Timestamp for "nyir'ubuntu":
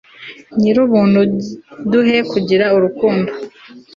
0.59-1.21